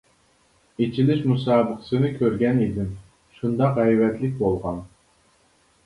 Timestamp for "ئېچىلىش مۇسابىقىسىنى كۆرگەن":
0.85-2.65